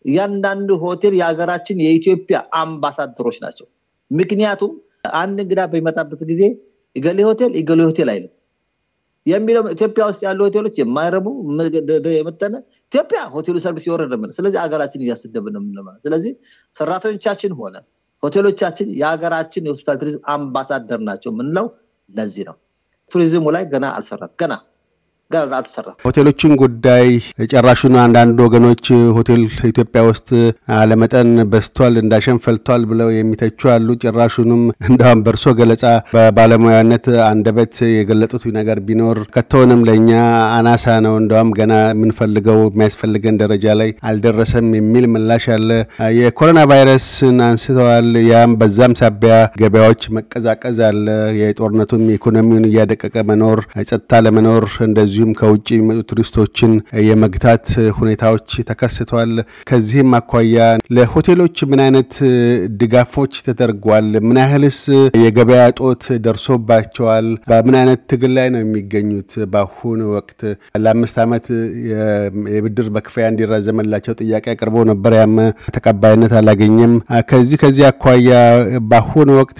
እያንዳንዱ 0.04 0.70
ሆቴል 0.82 1.14
የሀገራችን 1.18 1.76
የኢትዮጵያ 1.84 2.38
አምባሳደሮች 2.54 3.36
ናቸው። 3.44 3.66
ምክንያቱም 4.10 4.72
አንድ 5.18 5.36
እንግዳ 5.44 5.60
በሚመጣበት 5.70 6.22
ጊዜ 6.30 6.42
የእገሌ 6.96 7.20
ሆቴል 7.28 7.52
የእገሌ 7.58 7.80
ሆቴል 7.88 8.08
አይልም 8.12 8.32
የሚለው 9.26 9.64
ኢትዮጵያ 9.74 10.02
ውስጥ 10.10 10.20
ያሉ 10.26 10.40
ሆቴሎች 10.46 10.74
የማይረቡ 10.80 11.26
የመጠነ 12.14 12.54
ኢትዮጵያ 12.92 13.20
ሆቴሉ 13.34 13.56
service 13.64 13.84
የወረደ 13.88 14.14
ስለዚህ 14.32 14.58
ሀገራችን 14.60 15.02
እያስደብን 15.04 15.56
ስለዚህ 16.04 16.32
ሰራተኞቻችን 16.74 17.52
ሆነ 17.60 17.76
ሆቴሎቻችን 18.22 18.88
የሀገራችን 19.00 19.66
የ 19.66 19.71
hospitality 19.71 19.96
ቱሪዝም 20.02 20.22
አምባሳደር 20.34 21.00
ናቸው 21.08 21.30
የምንለው 21.32 21.66
ለዚህ 22.08 22.44
ነው። 22.48 22.56
ቱሪዝሙ 23.10 23.46
ላይ 23.56 23.64
ገና 23.72 23.86
አልሰራም 23.96 24.32
ገና 24.40 24.52
ገና 25.30 25.54
አልተሰራም። 25.58 25.94
ሆቴሎችን 26.06 26.52
ጉዳይ 26.60 27.06
ጨራሹን 27.52 27.94
አንዳንድ 28.02 28.38
ወገኖች 28.44 28.86
ሆቴል 29.16 29.40
ኢትዮጵያ 29.68 30.00
ውስጥ 30.08 30.28
አለመጠን 30.76 31.30
በዝቷል፣ 31.52 31.94
እንዳሸን 32.00 32.38
ፈልቷል 32.44 32.82
ብለው 32.90 33.08
የሚተቹ 33.14 33.70
አሉ። 33.74 33.96
ጭራሹንም 34.04 34.60
እንደውም 34.88 35.22
በእርሶ 35.26 35.54
ገለጻ 35.60 35.84
በባለሙያነት 36.14 37.06
አንደበት 37.28 37.74
የገለጹት 37.94 38.44
ነገር 38.58 38.80
ቢኖር 38.88 39.20
ከቶውንም 39.36 39.82
ለእኛ 39.88 40.10
አናሳ 40.56 40.86
ነው፣ 41.06 41.16
እንደውም 41.22 41.50
ገና 41.58 41.72
የምንፈልገው 41.90 42.60
የሚያስፈልገን 42.66 43.40
ደረጃ 43.42 43.76
ላይ 43.80 43.90
አልደረሰም 44.10 44.68
የሚል 44.78 45.06
ምላሽ 45.14 45.46
አለ። 45.56 45.70
የኮሮና 46.18 46.60
ቫይረስን 46.70 47.38
አንስተዋል። 47.48 47.90
ያም 48.30 48.54
በዛም 48.60 48.94
ሳቢያ 49.00 49.34
ገበያዎች 49.60 50.02
መቀዛቀዝ 50.16 50.78
አለ። 50.88 51.06
የጦርነቱም 51.40 52.04
ኢኮኖሚውን 52.14 52.68
እያደቀቀ 52.70 53.16
መኖር፣ 53.30 53.58
ጸጥታ 53.88 54.22
ለመኖር 54.24 54.64
እንደዚሁ 54.86 55.13
እንደዚሁም 55.16 55.34
ከውጭ 55.38 55.66
የሚመጡ 55.72 55.98
ቱሪስቶችን 56.10 56.72
የመግታት 57.06 57.66
ሁኔታዎች 57.98 58.48
ተከስተዋል። 58.70 59.32
ከዚህም 59.68 60.10
አኳያ 60.18 60.56
ለሆቴሎች 60.96 61.56
ምን 61.70 61.80
አይነት 61.84 62.12
ድጋፎች 62.80 63.34
ተደርጓል? 63.46 64.08
ምን 64.26 64.38
ያህልስ 64.42 64.78
የገበያ 65.24 65.60
እጦት 65.72 66.04
ደርሶባቸዋል? 66.26 67.28
በምን 67.50 67.76
አይነት 67.80 68.00
ትግል 68.12 68.32
ላይ 68.38 68.48
ነው 68.54 68.60
የሚገኙት? 68.64 69.30
በአሁኑ 69.52 70.00
ወቅት 70.16 70.40
ለአምስት 70.84 71.18
ዓመት 71.24 71.46
የብድር 72.52 72.88
መክፈያ 72.96 73.24
እንዲራዘመላቸው 73.32 74.18
ጥያቄ 74.22 74.44
አቅርቦ 74.54 74.76
ነበር። 74.92 75.14
ያም 75.20 75.36
ተቀባይነት 75.76 76.34
አላገኘም። 76.40 76.94
ከዚህ 77.30 77.58
ከዚህ 77.62 77.86
አኳያ 77.90 78.32
በአሁኑ 78.90 79.30
ወቅት 79.40 79.58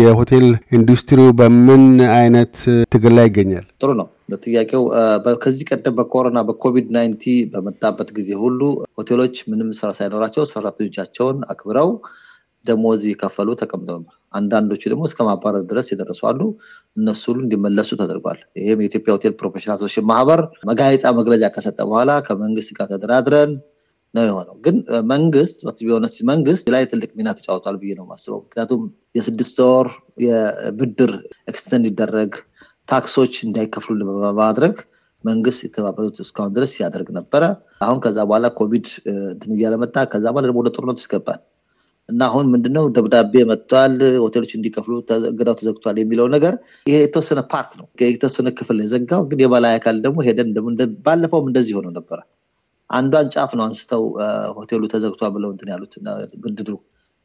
የሆቴል 0.00 0.48
ኢንዱስትሪው 0.76 1.30
በምን 1.38 1.86
አይነት 2.18 2.54
ትግል 2.94 3.14
ላይ 3.18 3.26
ይገኛል? 3.30 3.66
ጥሩ 3.80 3.90
ነው 4.00 4.06
ጥያቄው። 4.28 4.82
ከዚህ 5.42 5.64
ቀደም 5.70 5.94
በኮሮና 5.98 6.38
በኮቪድ 6.48 6.86
ናይንቲ 6.96 7.24
በመጣበት 7.52 8.08
ጊዜ 8.16 8.30
ሁሉ 8.42 8.60
ሆቴሎች 8.98 9.36
ምንም 9.50 9.68
ስራ 9.78 9.90
ሳይኖራቸው 9.98 10.44
ሰራተኞቻቸውን 10.52 11.38
አክብረው 11.52 11.90
ደሞዝ 12.64 13.02
የከፈሉ 13.08 13.48
ተቀምጠው 13.60 13.96
ነበር። 13.98 14.14
አንዳንዶቹ 14.34 14.82
ደግሞ 14.92 15.02
እስከ 15.08 15.20
ማባረር 15.28 15.62
ድረስ 15.70 15.86
የደረሱ 15.92 16.20
አሉ። 16.30 16.40
እነሱ 16.96 17.22
ሁሉ 17.30 17.40
እንዲመለሱ 17.44 17.90
ተደርጓል። 18.00 18.40
ይህም 18.60 18.80
የኢትዮጵያ 18.82 19.14
ሆቴል 19.16 19.34
professional 19.40 19.76
association 19.76 20.06
ማህበር 20.10 20.40
በጋዜጣ 20.70 21.12
መግለጫ 21.18 21.44
ከሰጠ 21.54 21.78
በኋላ 21.88 22.12
ከመንግስት 22.26 22.72
ጋር 22.78 22.88
ተደራድረን 22.92 23.52
ነው 24.14 24.24
የሆነው። 24.28 24.56
ግን 24.64 24.76
መንግስት 25.10 25.56
ቢሆነ 25.80 26.06
መንግስት 26.30 26.66
ላይ 26.74 26.84
ትልቅ 26.92 27.10
ሚና 27.18 27.28
ተጫውቷል 27.38 27.76
ብዬ 27.80 27.92
ነው 27.98 28.04
የማስበው። 28.06 28.40
ምክንያቱም 28.44 28.82
የስድስት 29.16 29.58
ወር 29.66 29.88
የብድር 30.26 31.12
extend 31.48 31.86
ይደረግ 31.90 32.32
tax 32.88 33.08
ኦች 33.08 33.34
እንዳይከፍሉ 33.46 33.98
በማድረግ 34.20 34.74
መንግስት 35.24 35.60
የተባበሩት 35.66 36.16
እስካሁን 36.24 36.54
ድረስ 36.56 36.70
ሲያደርግ 36.76 37.08
ነበረ። 37.16 37.42
አሁን 37.80 37.98
ከዛ 38.04 38.18
በኋላ 38.28 38.46
ኮቪድ 38.58 38.86
እንትን 39.30 39.52
እያለ 39.56 39.74
መጣ። 39.82 39.96
ከዛ 40.12 40.24
በኋላ 40.32 40.46
ደግሞ 40.48 40.60
ወደ 40.62 40.70
ጦርነት 40.76 41.00
ይገባል 41.04 41.40
እና 42.08 42.20
አሁን 42.30 42.46
ምንድነው 42.52 42.84
ደብዳቤ 42.96 43.34
መጥቷል፣ 43.48 43.94
ሆቴሎች 44.24 44.52
እንዲከፍሉ 44.56 44.92
እገዳው 45.30 45.54
ተዘግቷል 45.60 45.96
የሚለው 46.00 46.26
ነገር 46.34 46.54
ይሄ 46.86 46.96
የተወሰነ 47.02 47.40
part 47.52 47.72
ነው፣ 47.80 47.86
የተወሰነ 48.06 48.48
ክፍል 48.58 48.80
የዘጋው። 48.84 49.22
ግን 49.30 49.40
የበላይ 49.44 49.74
አካል 49.78 49.96
ደግሞ 50.04 50.18
ሄደን 50.28 50.50
ባለፈውም 51.06 51.48
እንደዚህ 51.50 51.74
ሆነው 51.78 51.94
ነበረ። 51.98 52.20
አንዷን 52.90 53.28
ጫፍ 53.34 53.52
ነው 53.58 53.64
አንስተው 53.66 54.02
ሆቴሉ 54.58 54.82
ተዘግቷል 54.92 55.30
ብለው 55.36 55.50
እንትን 55.54 55.70
ያሉት 55.74 55.94
ብድሩ 56.44 56.74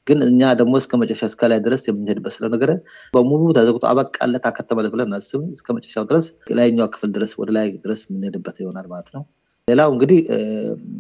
ግን 0.08 0.20
እኛ 0.28 0.42
ደግሞ 0.60 0.74
እስከ 0.82 0.98
መጨረሻ 1.02 1.24
እስከ 1.30 1.50
ላይ 1.52 1.60
ድረስ 1.66 1.82
የምንሄድበት 1.88 2.34
ስለነገረ 2.36 2.72
በሙሉ 3.14 3.42
ተዘግቶ 3.58 3.84
አበቃለት 3.90 4.46
አከተመለት 4.50 4.92
ብለን 4.94 5.14
አናስብም 5.18 5.46
እስከ 5.56 5.68
መጨረሻው 5.78 6.06
ድረስ 6.10 6.26
ላይኛው 6.58 6.90
ክፍል 6.94 7.12
ድረስ 7.18 7.34
ወደ 7.42 7.52
ላይ 7.58 7.70
ድረስ 7.86 8.02
የምንሄድበት 8.06 8.58
ይሆናል 8.64 8.88
ማለት 8.94 9.10
ነው። 9.16 9.24
ሌላው 9.68 9.90
እንግዲህ 9.94 10.20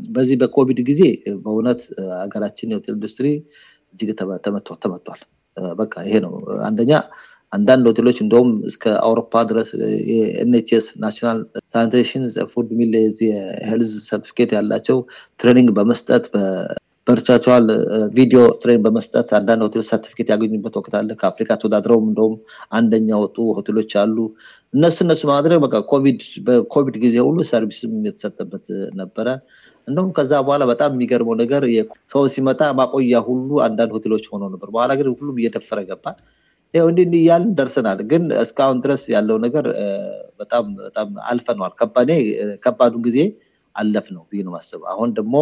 በዚህ 0.10 0.36
በኮቪድ 0.42 0.80
ጊዜ 0.90 1.02
በእውነት 1.44 1.82
ሀገራችን 2.18 2.72
የሆቴል 2.72 2.96
ኢንዱስትሪ 2.98 3.28
እጅግ 3.94 4.10
ተመቷል። 4.84 5.22
በቃ 5.78 5.94
ይሄ 6.06 6.16
ነው 6.26 6.34
አንደኛ 6.68 6.92
አንዳንድ 7.54 7.86
ሆቴሎች 7.90 8.18
እንደውም 8.24 8.52
እስከ 8.70 8.84
አውሮፓ 9.04 9.42
ድረስ 9.50 9.70
የኤንኤችኤስ 10.12 10.86
ናሽናል 11.02 11.40
ሳኒቴሽን 11.74 12.24
ፉድ 12.52 12.70
ሚል 12.80 12.94
የሄልዝ 13.24 13.92
ሰርቲፊኬት 14.06 14.52
ያላቸው 14.58 15.00
ትሬኒንግ 15.40 15.70
በመስጠት 15.78 16.26
በርቻቸዋል 17.08 17.66
ቪዲዮ 18.16 18.40
ትሬን 18.62 18.82
በመስጠት 18.84 19.30
አንዳንድ 19.38 19.62
ሆቴሎች 19.66 19.88
ሰርቲፊኬት 19.90 20.28
ያገኙበት 20.34 20.74
ወቅት 20.80 20.94
አለ። 21.00 21.10
ከአፍሪካ 21.22 21.58
ተወዳድረውም 21.62 22.06
እንደውም 22.10 22.36
አንደኛ 22.78 23.10
ወጡ 23.24 23.38
ሆቴሎች 23.58 23.92
አሉ። 24.02 24.18
እነሱ 24.74 24.98
እነሱ 25.06 25.22
ማድረግ 25.32 25.60
በቃ 25.66 25.76
ኮቪድ 25.92 26.20
በኮቪድ 26.48 26.98
ጊዜ 27.04 27.16
ሁሉ 27.28 27.40
ሰርቪስም 27.52 27.96
የተሰጠበት 28.08 28.68
ነበረ። 29.02 29.28
እንደውም 29.88 30.12
ከዛ 30.18 30.32
በኋላ 30.46 30.64
በጣም 30.72 30.92
የሚገርመው 30.96 31.36
ነገር 31.42 31.64
ሰው 32.12 32.24
ሲመጣ 32.34 32.62
ማቆያ 32.80 33.20
ሁሉ 33.30 33.52
አንዳንድ 33.68 33.94
ሆቴሎች 33.98 34.26
ሆነው 34.34 34.50
ነበር። 34.54 34.70
በኋላ 34.76 34.92
ግን 35.00 35.10
ሁሉም 35.14 35.38
እየደፈረ 35.42 35.80
ገባ። 35.90 36.06
እንዲህ 36.74 37.04
እንዲህ 37.06 37.22
እያልን 37.24 37.52
ደርሰናል። 37.58 38.00
ግን 38.12 38.24
እስካሁን 38.44 38.78
ድረስ 38.84 39.02
ያለው 39.14 39.38
ነገር 39.46 39.66
በጣም 40.42 40.66
በጣም 40.80 41.10
አልፈነዋል። 41.32 41.74
ከባዱን 42.66 43.02
ጊዜ 43.08 43.18
አለፍ 43.76 44.08
ነው 44.16 44.24
ብዬ 44.30 44.42
ነው 44.48 44.54
ማስበው። 44.56 44.90
አሁን 44.94 45.10
ደግሞ 45.18 45.36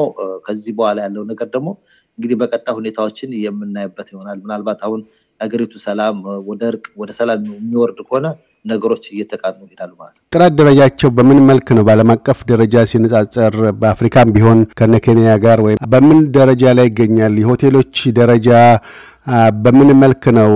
ከዚህ 0.45 0.73
በኋላ 0.79 0.99
ያለው 1.05 1.23
ነገር 1.31 1.47
ደግሞ 1.55 1.69
እንግዲህ 2.17 2.37
በቀጣይ 2.41 2.73
ሁኔታዎችን 2.79 3.31
የምናይበት 3.43 4.07
ይሆናል። 4.13 4.37
ምናልባት 4.43 4.79
አሁን 4.87 5.01
የሀገሪቱ 5.39 5.73
ሰላም 5.83 6.15
ወደ 6.47 6.61
እርቅ 6.71 6.85
ወደ 7.01 7.11
ሰላም 7.19 7.43
የሚወርድ 7.51 7.99
ከሆነ 8.07 8.27
ነገሮች 8.65 9.03
እየተቃኑ 9.11 9.59
ይሄዳሉ 9.67 9.91
ማለት 9.99 10.15
ነው። 10.15 10.23
ጥራት 10.31 10.53
ደረጃቸው 10.59 11.09
በምን 11.17 11.39
መልክ 11.49 11.67
ነው 11.77 11.83
በዓለም 11.87 12.11
አቀፍ 12.15 12.39
ደረጃ 12.49 12.83
ሲነጻጸር 12.91 13.53
በአፍሪካም 13.81 14.33
ቢሆን 14.35 14.59
ከነ 14.79 14.95
ኬንያ 15.05 15.35
ጋር 15.45 15.59
ወይም 15.65 15.79
በምን 15.93 16.19
ደረጃ 16.37 16.73
ላይ 16.77 16.87
ይገኛል? 16.89 17.35
የሆቴሎች 17.41 17.95
ደረጃ 18.19 18.49
በምን 19.63 19.89
መልክ 20.01 20.23
ነው 20.37 20.51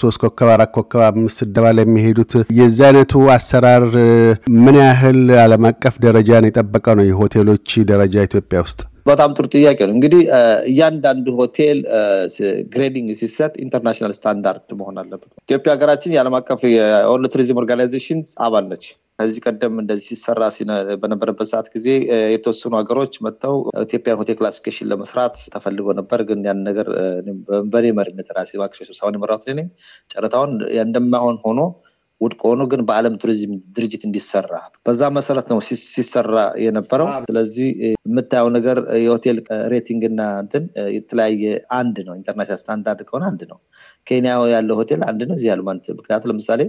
ሶስት 0.00 0.18
ኮከብ፣ 0.22 0.48
አራት 0.54 0.70
ኮከብ፣ 0.76 1.00
አምስት 1.06 1.38
ስደባ 1.40 1.64
የሚሄዱት? 1.78 2.32
የዚህ 2.58 2.84
አይነቱ 2.88 3.22
አሰራር 3.34 3.84
ምን 4.64 4.76
ያህል 4.82 5.20
ዓለም 5.44 5.64
አቀፍ 5.70 5.94
ደረጃን 6.04 6.46
የጠበቀ 6.48 6.86
ነው 6.98 7.06
የሆቴሎች 7.08 7.68
ደረጃ 7.90 8.14
ኢትዮጵያ 8.28 8.60
ውስጥ? 8.66 8.80
በጣም 9.06 9.30
ጥሩ 9.36 9.44
ጥያቄ 9.54 9.78
ነው። 9.86 9.94
እንግዲህ 9.96 10.22
እያንዳንዱ 10.70 11.26
ሆቴል 11.38 11.78
grading 12.72 13.08
ሲሰጥ 13.20 13.52
international 13.64 14.12
standard 14.16 14.70
መሆን 14.80 14.96
አለበት። 15.02 15.30
ኢትዮጵያ 15.44 15.72
ሀገራችን 15.76 16.14
የዓለም 16.14 16.36
አቀፍ 16.38 16.62
የ 16.72 16.89
World 16.89 17.32
Tourism 17.34 17.60
Organization 17.62 18.20
አባል 18.46 18.66
ነች። 18.72 18.86
ከዚህ 19.18 19.40
ቀደም 19.46 19.74
እንደዚህ 19.82 20.06
ሲሰራ 20.10 20.42
በነበረበት 21.02 21.48
ሰዓት 21.50 21.68
ጊዜ 21.74 21.86
የተወሰኑ 22.34 22.72
ሀገሮች 22.80 23.14
መጥተው 23.26 23.54
ኢትዮጵያን 23.84 24.18
ሆቴል 24.20 24.36
classification 24.40 24.88
ለመስራት 24.90 25.36
ተፈልጎ 25.54 25.94
ነበር። 26.00 26.20
ግን 26.28 26.40
ያን 26.48 26.60
ነገር 26.68 26.88
በእኔ 27.72 27.86
መሪነት 27.98 28.30
ራሴ 28.38 28.52
ባክሽ 28.60 28.80
ስብሰባውን 28.82 29.16
የመራሁት 29.18 29.46
ነኝ። 29.52 29.68
ጨረታውን 30.12 30.52
እንደማይሆን 30.84 31.38
ሆኖ 31.44 31.60
ውድቅ 32.20 32.40
ሆኖ 32.46 32.62
ግን 32.70 32.80
በዓለም 32.88 33.14
ቱሪዝም 33.22 33.52
ድርጅት 33.76 34.02
እንዲሰራ 34.06 34.52
በዛ 34.86 35.08
መሰረት 35.16 35.46
ነው 35.52 35.58
ሲሰራ 35.86 36.34
የነበረው። 36.62 37.08
ስለዚህ 37.26 37.66
የምታየው 38.06 38.48
ነገር 38.56 38.76
የ 39.00 39.11
hotel 39.11 39.38
rating 39.72 40.02
እና 40.10 40.22
እንትን 40.42 40.64
የተለያየ 40.96 41.42
አንድ 41.78 41.96
ነው። 42.06 42.14
international 42.18 42.60
standard 42.62 43.02
ከሆነ 43.08 43.24
አንድ 43.30 43.42
ነው። 43.50 43.58
ኬንያ 44.06 44.32
ያለው 44.52 44.76
ሆቴል 44.80 45.00
አንድ 45.08 45.20
ነው። 45.28 45.34
እዚህ 45.36 45.48
ያሉ 45.50 45.60
ምክንያቱም 45.98 46.30
ለምሳሌ 46.32 46.60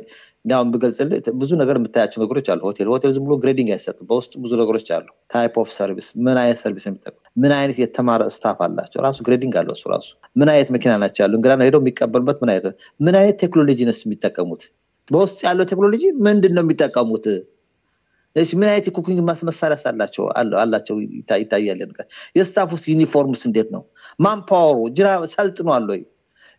እንዲሁም 0.46 0.70
ብገልጽልህ 0.74 1.32
ብዙ 1.39 1.51
ነገር 1.62 1.75
የምታያቸው 1.80 2.20
ነገሮች 2.24 2.48
አሉ። 2.51 2.62
ሆቴል 2.68 2.89
ሆቴል 2.92 3.12
ዝም 3.16 3.24
ብሎ 3.25 3.36
grading 3.43 3.69
አይሰጥም። 3.75 4.08
በውስጡ 4.12 4.34
ብዙ 4.44 4.54
ነገሮች 4.62 4.89
አሉ። 4.98 5.08
type 5.34 5.55
of 5.62 5.69
service፣ 5.77 6.10
ምን 6.25 6.38
አይነት 6.42 6.60
service 6.63 6.86
የሚጠቀሙ 6.88 7.16
ምን 7.38 7.54
አይነት 7.58 7.77
የተማረ 7.84 8.24
staff 8.36 8.60
አላቸው። 8.66 9.01
ራሱ 9.06 9.18
grading 9.27 9.55
አለው 9.62 9.75
እሱ 9.77 9.86
ራሱ። 9.94 10.10
ምን 10.36 10.50
አይነት 10.54 10.72
መኪና 10.75 10.94
ናቸው 11.04 11.24
ያሉ 11.25 11.34
እንግዳ 11.39 11.56
ሄደው 11.63 11.82
የሚቀበሉበት 11.84 12.39
ምን 12.44 12.51
አይነት 12.54 12.68
ምን 13.00 13.16
አይነት 13.20 13.38
ቴክኖሎጂ 13.44 13.80
ነው 13.89 14.01
የሚጠቀሙት 14.06 14.63
በውስጥ 15.07 15.39
ያለው 15.45 15.65
ቴክኖሎጂ 15.65 16.03
ምንድን 16.25 16.53
ነው 16.55 16.63
የሚጠቀሙት? 16.63 17.25
ምን 18.53 18.67
አይነት 18.69 18.85
የ 18.89 18.96
cooking 18.96 19.19
መሳሪያ 19.45 19.77
አላቸው 19.91 20.23
አላቸው 20.61 20.95
ይታያል። 21.41 21.79
የ 22.36 22.45
staff 22.45 22.69
ውስጥ 22.75 22.85
ዩኒፎርምስ 22.93 23.41
እንዴት 23.49 23.69
ነው? 23.75 23.83
manpower 24.19 24.66
ኡ 24.66 24.77
ሰልጥኗል 25.35 25.85
ወይ? 25.91 26.01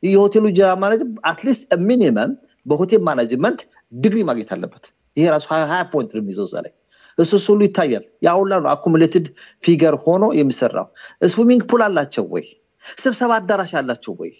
የሆቴሉ 0.02 0.46
ጅራ 0.56 0.68
ማለት 0.76 1.00
at 1.24 1.37
least 1.37 1.70
minimum 1.82 2.32
በሆቴል 2.66 3.02
management 3.02 3.60
ዲግሪ 3.96 4.20
ማግኘት 4.22 4.50
አለበት። 4.54 4.84
ይሄ 5.16 5.26
ራሱ 5.34 5.46
ሀያ 5.70 5.82
point 5.92 6.10
ነው 6.14 6.20
የሚይዘው 6.22 6.48
ላይ 6.56 6.72
እሱ 7.18 7.32
ሁሉ 7.46 7.60
ይታያል። 7.66 8.04
ያ 8.22 8.34
ሁላ 8.38 8.52
ነው 8.62 8.70
accumulated 8.70 9.26
figure 9.64 9.94
ሆኖ 10.04 10.24
የሚሰራው። 10.40 10.86
swimming 11.28 11.62
pool 11.70 11.82
አላቸው 11.82 12.24
ወይ? 12.34 12.44
ስብሰባ 12.98 13.30
አዳራሽ 13.40 13.72
አላቸው 13.80 14.12
ወይ? 14.20 14.30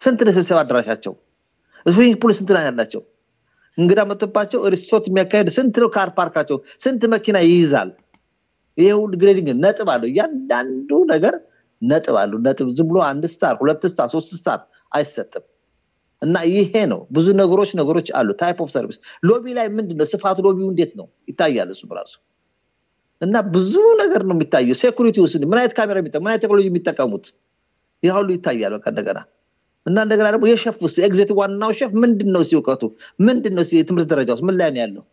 ስንት 0.00 0.20
ስብሰባ 0.36 0.58
አዳራሻቸው? 0.64 1.12
swimming 1.86 2.16
pool 2.22 2.32
ስንት 2.32 2.50
ያላቸው? 2.60 3.02
እንግዳ 3.78 4.00
መጥቶባቸው 4.10 4.60
ሪሶርት 4.74 5.04
የሚያካሄድ 5.08 5.48
ስንት 5.56 5.76
ነው 5.82 5.88
car 5.96 6.10
park 6.18 6.31
ኣቸው? 6.31 6.56
ስንት 6.80 7.02
መኪና 7.14 7.36
ይይዛል? 7.46 7.90
ይሄ 8.78 8.88
ሁሉ 9.00 9.12
grading 9.20 9.48
ነጥብ 9.64 9.88
አለው። 9.94 10.08
እያንዳንዱ 10.10 10.90
ነገር 11.12 11.34
ነጥብ 11.82 12.16
አለው። 12.22 12.38
ነጥብ 12.46 12.66
ዝም 12.78 12.88
ብሎ 12.90 12.98
አንድ 13.10 13.24
star፣ 13.34 13.54
ሁለት 13.60 13.84
star፣ 13.92 14.08
ሶስት 14.14 14.30
star 14.36 14.60
አይሰጥም። 14.92 15.44
እና 16.22 16.36
ይሄ 16.50 16.72
ነው 16.92 17.00
ብዙ 17.10 17.26
ነገሮች 17.40 17.70
ነገሮች 17.80 18.08
አሉ። 18.18 18.28
type 18.40 18.58
of 18.64 18.70
service 18.74 18.98
lobby 19.28 19.44
ላይ 19.58 19.66
ምንድን 19.76 19.96
ነው 20.00 20.06
ስፋቱ፣ 20.12 20.38
lobby 20.46 20.62
ው 20.62 20.68
እንዴት 20.72 20.92
ነው 21.00 21.06
ይታያል። 21.30 21.70
እሱ 21.74 21.82
ራሱ 21.98 22.14
እና 23.22 23.36
ብዙ 23.52 23.72
ነገር 24.02 24.22
ነው 24.28 24.34
የሚታየው። 24.36 24.76
security 24.80 25.16
ውስጥ 25.24 25.42
ምን 25.44 25.58
አይነት 25.60 25.74
ካሜራ 25.78 25.96
ምን 26.16 26.30
አይነት 26.30 26.42
ቴክኖሎጂ 26.44 26.66
የሚጠቀሙት 26.70 27.26
ይህ 28.02 28.12
ሁሉ 28.16 28.28
ይታያል። 28.36 28.72
በቃ 28.76 28.86
እንደገና 28.92 29.18
እና 29.86 29.96
እንደገና 30.04 30.28
ደግሞ 30.34 30.46
የሸፍ 30.50 30.76
ውስጥ 30.84 30.96
executive 31.06 31.30
ዋናው 31.38 31.72
ሸፍ 31.78 31.92
ምንድን 32.02 32.30
ነው 32.34 32.42
እውቀቱ 32.52 32.82
ምንድን 33.26 33.54
ነው 33.58 33.64
የትምህርት 33.78 34.08
ደረጃ 34.12 34.30
ውስጥ 34.34 34.44
ምን 34.48 34.56
ላይ 34.60 34.70
ነው 34.70 34.80
ያለው 34.82 35.04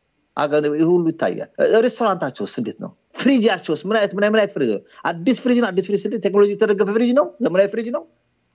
ሁሉ 0.88 1.06
ይታያል። 1.12 1.50
ሬስቶራንታቸው 1.84 2.44
ውስጥ 2.48 2.56
እንዴት 2.62 2.78
ነው 2.84 2.92
ፍሪጃቸው 3.16 3.72
ውስጥ 3.76 3.84
ምን 3.88 3.96
ምን 4.18 4.40
አይነት 4.40 4.52
ፍሪጅ 4.56 4.70
ነው? 4.72 4.82
አዲስ 5.10 5.38
ፍሪጅ 5.44 5.58
ነው። 5.62 5.68
አዲስ 5.70 5.86
ፍሪጅ 5.88 6.02
ቴክኖሎጂ 6.26 6.50
የተደገፈ 6.56 6.90
ፍሪጅ 6.96 7.12
ነው፣ 7.20 7.26
ዘመናዊ 7.44 7.68
ፍሪጅ 7.74 7.88
ነው። 7.96 8.04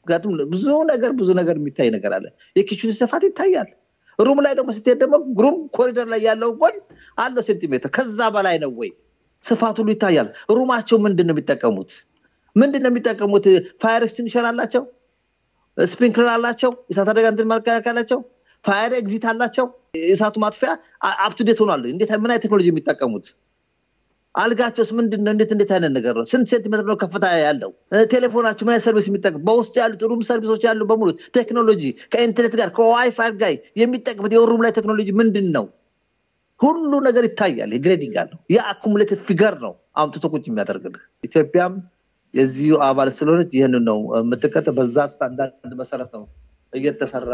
ምክንያቱም 0.07 0.33
ብዙ 0.53 0.65
ነገር 0.91 1.11
ብዙ 1.21 1.29
ነገር 1.41 1.57
የሚታይ 1.61 1.89
ነገር 1.97 2.13
አለ። 2.17 2.27
የ 2.57 2.63
kitchen 2.63 2.85
ኡ 2.85 2.91
ስፋት 3.01 3.23
ይታያል። 3.29 3.69
room 4.19 4.39
ላይ 4.45 4.53
ደግሞ 4.59 4.71
ስትሄድ 4.77 4.99
ደግሞ 5.03 5.17
room 5.39 5.57
corridor 5.77 6.07
ላይ 6.13 6.21
ያለው 6.29 6.51
ጎን 6.61 6.77
አለው 7.19 7.43
ሴንቲሜትር 7.49 7.91
ከዛ 7.97 8.21
በላይ 8.35 8.57
ነው 8.63 8.71
ወይ? 8.81 8.91
ስፋት 9.45 9.77
ሁሉ 9.81 9.89
ይታያል። 9.95 10.29
room 10.51 10.67
ኣቸው 10.67 10.97
ምንድን 11.05 11.27
ነው 11.29 11.35
የሚጠቀሙት? 11.35 11.91
ምንድን 12.57 12.83
ነው 12.85 12.91
የሚጠቀሙት? 12.93 13.45
fire 13.83 14.03
extinguisher 14.07 14.47
አላቸው፣ 14.51 14.83
sprinkler 15.79 16.29
አላቸው፣ 16.33 16.71
የእሳት 16.89 17.09
አደጋ 17.13 17.27
እንትን 17.33 17.49
መከላከያ 17.51 17.93
አላቸው፣ 17.93 18.21
fire 18.65 18.93
exit 18.99 19.25
አላቸው፣ 19.31 19.67
የእሳቱ 20.01 20.37
ማጥፊያ 20.45 20.71
up-to-date 21.25 21.59
ሆኗል። 21.63 21.85
እንዴት 21.93 22.11
ምን 22.17 22.31
አይነት 22.31 22.43
ቴክኖሎጂ 22.45 22.67
የሚጠቀሙት? 22.71 23.27
አልጋቸውስ 24.35 24.91
ምንድን 24.93 25.21
ነው? 25.25 25.33
እንዴት 25.35 25.51
እንዴት 25.55 25.71
አይነት 25.75 25.93
ነገር 25.97 26.15
ነው? 26.19 26.25
ስንት 26.25 26.47
ሴንቲሜትር 26.51 26.85
ነው 26.85 26.97
ከፍታ 27.03 27.25
ያለው? 27.41 27.71
ቴሌፎናቸው 28.11 28.65
ምን 28.67 28.81
service 28.81 29.07
የሚጠቀም 29.11 29.43
በውስጡ 29.49 29.75
ያሉት 29.83 30.03
room 30.11 30.21
service 30.29 30.50
ኦች 30.50 30.63
ያሉ 30.69 30.83
በሙሉ 30.91 31.09
ቴክኖሎጂ 31.35 31.83
ከኢንተርኔት 32.13 32.55
ጋር 32.61 32.71
ከዋይፋይ 32.77 33.31
ጋር 33.43 33.53
የሚጠቅሙት 33.83 34.35
የ 34.37 34.45
room 34.45 34.63
ላይ 34.67 34.73
ቴክኖሎጂ 34.79 35.09
ምንድን 35.21 35.49
ነው? 35.57 35.67
ሁሉ 36.61 36.93
ነገር 37.07 37.25
ይታያል። 37.29 37.71
የ 37.75 37.84
grading 37.84 38.15
አለው። 38.23 38.39
የ 38.55 38.64
accumulative 38.64 39.21
figure 39.29 39.55
ነው 39.65 39.73
አምጥቶ 39.97 40.25
ቁጭ 40.35 40.45
የሚያደርግልህ። 40.49 41.03
ኢትዮጵያም 41.25 41.75
የዚሁ 42.35 42.77
አባል 42.85 43.09
ስለሆነች 43.19 43.51
ይህንን 43.57 43.85
ነው 43.91 43.99
የምትከተል። 44.19 44.75
በዛ 44.79 45.07
ስታንዳርድ 45.13 45.75
መሰረት 45.75 46.11
ነው 46.17 46.25
እየተሰራ 46.73 47.33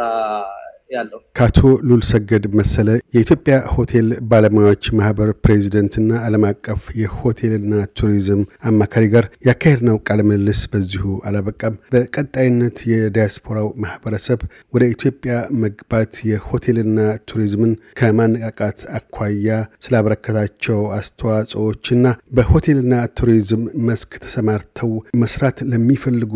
ያለው። 0.91 1.21
ከአቶ 1.37 1.59
ሉል 1.89 2.03
ሰገድ 2.09 2.45
መሰለ 2.59 2.89
የኢትዮጵያ 3.15 3.55
ሆቴል 3.75 4.09
ባለሙያዎች 4.31 4.85
ማህበር 4.99 5.29
ፕሬዚደንትና 5.45 6.11
ዓለም 6.27 6.45
አቀፍ 6.49 6.83
የሆቴልና 7.01 7.73
ቱሪዝም 7.99 8.41
አማካሪ 8.71 9.05
ጋር 9.15 9.27
ያካሄድነው 9.49 9.97
ቃለ 10.09 10.21
ምልልስ 10.29 10.61
በዚሁ 10.73 11.05
አላበቃም። 11.29 11.79
በቀጣይነት 11.95 12.77
የዲያስፖራው 12.93 13.69
ማህበረሰብ 13.85 14.41
ወደ 14.75 14.85
ኢትዮጵያ 14.95 15.33
መግባት 15.65 16.13
የሆቴልና 16.31 16.99
ቱሪዝምን 17.31 17.73
ከማነቃቃት 18.01 18.63
አኳያ 18.99 19.49
ስላበረከታቸው 19.87 20.81
አስተዋጽኦዎችና 20.99 22.07
በሆቴልና 22.37 22.95
ቱሪዝም 23.19 23.63
መስክ 23.89 24.13
ተሰማርተው 24.25 24.93
መስራት 25.23 25.59
ለሚፈልጉ 25.71 26.35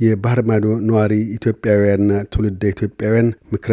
የባህር 0.00 0.40
ማዶ 0.48 0.66
ነዋሪ 0.88 1.12
ኢትዮጵያውያንና 1.36 2.12
ትውልደ 2.32 2.62
ኢትዮጵያውያን 2.72 3.28
ምክረ 3.52 3.72